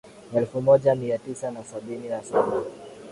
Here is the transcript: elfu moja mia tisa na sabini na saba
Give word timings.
elfu 0.35 0.61
moja 0.61 0.95
mia 0.95 1.17
tisa 1.17 1.51
na 1.51 1.63
sabini 1.63 2.07
na 2.09 2.23
saba 2.23 2.63